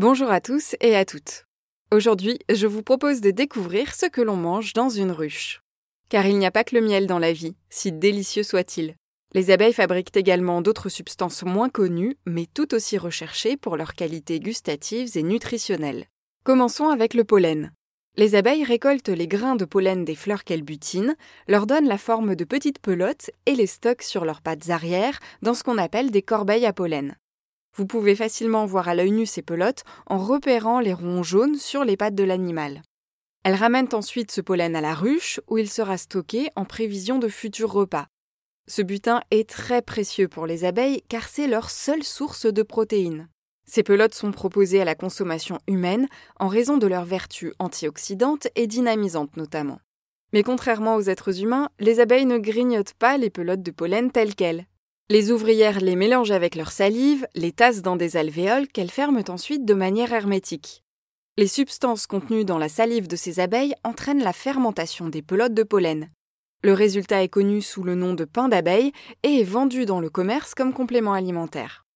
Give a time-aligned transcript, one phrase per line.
[0.00, 1.44] Bonjour à tous et à toutes.
[1.90, 5.60] Aujourd'hui, je vous propose de découvrir ce que l'on mange dans une ruche.
[6.08, 8.94] Car il n'y a pas que le miel dans la vie, si délicieux soit-il.
[9.34, 14.38] Les abeilles fabriquent également d'autres substances moins connues, mais tout aussi recherchées pour leurs qualités
[14.38, 16.06] gustatives et nutritionnelles.
[16.44, 17.72] Commençons avec le pollen.
[18.16, 21.16] Les abeilles récoltent les grains de pollen des fleurs qu'elles butinent,
[21.48, 25.54] leur donnent la forme de petites pelotes et les stockent sur leurs pattes arrière dans
[25.54, 27.16] ce qu'on appelle des corbeilles à pollen.
[27.78, 31.84] Vous pouvez facilement voir à l'œil nu ces pelotes en repérant les ronds jaunes sur
[31.84, 32.82] les pattes de l'animal.
[33.44, 37.28] Elles ramènent ensuite ce pollen à la ruche où il sera stocké en prévision de
[37.28, 38.08] futurs repas.
[38.66, 43.28] Ce butin est très précieux pour les abeilles car c'est leur seule source de protéines.
[43.64, 46.08] Ces pelotes sont proposées à la consommation humaine
[46.40, 49.78] en raison de leurs vertus antioxydantes et dynamisantes notamment.
[50.32, 54.34] Mais contrairement aux êtres humains, les abeilles ne grignotent pas les pelotes de pollen telles
[54.34, 54.66] quelles.
[55.10, 59.64] Les ouvrières les mélangent avec leur salive, les tassent dans des alvéoles qu'elles ferment ensuite
[59.64, 60.84] de manière hermétique.
[61.38, 65.62] Les substances contenues dans la salive de ces abeilles entraînent la fermentation des pelotes de
[65.62, 66.10] pollen.
[66.62, 70.10] Le résultat est connu sous le nom de pain d'abeille et est vendu dans le
[70.10, 71.86] commerce comme complément alimentaire.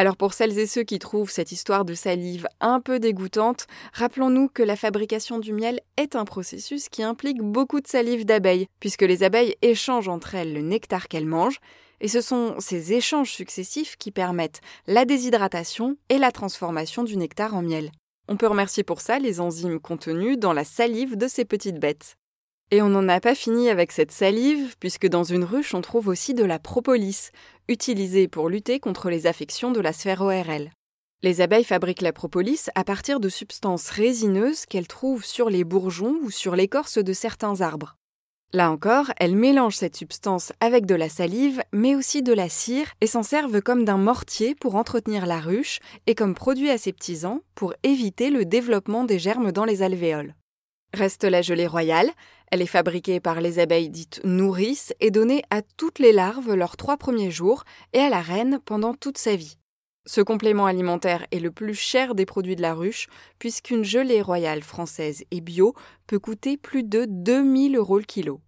[0.00, 4.48] Alors pour celles et ceux qui trouvent cette histoire de salive un peu dégoûtante, rappelons-nous
[4.48, 9.02] que la fabrication du miel est un processus qui implique beaucoup de salive d'abeilles, puisque
[9.02, 11.58] les abeilles échangent entre elles le nectar qu'elles mangent,
[12.00, 17.56] et ce sont ces échanges successifs qui permettent la déshydratation et la transformation du nectar
[17.56, 17.90] en miel.
[18.28, 22.14] On peut remercier pour ça les enzymes contenues dans la salive de ces petites bêtes.
[22.70, 26.08] Et on n'en a pas fini avec cette salive, puisque dans une ruche on trouve
[26.08, 27.30] aussi de la propolis,
[27.66, 30.70] utilisée pour lutter contre les affections de la sphère ORL.
[31.22, 36.18] Les abeilles fabriquent la propolis à partir de substances résineuses qu'elles trouvent sur les bourgeons
[36.22, 37.96] ou sur l'écorce de certains arbres.
[38.52, 42.92] Là encore, elles mélangent cette substance avec de la salive, mais aussi de la cire,
[43.00, 47.74] et s'en servent comme d'un mortier pour entretenir la ruche et comme produit aseptisant pour
[47.82, 50.34] éviter le développement des germes dans les alvéoles.
[50.94, 52.10] Reste la gelée royale.
[52.50, 56.76] Elle est fabriquée par les abeilles dites nourrices et donnée à toutes les larves leurs
[56.76, 59.58] trois premiers jours et à la reine pendant toute sa vie.
[60.06, 64.62] Ce complément alimentaire est le plus cher des produits de la ruche, puisqu'une gelée royale
[64.62, 65.74] française et bio
[66.06, 68.40] peut coûter plus de 2000 euros le kilo.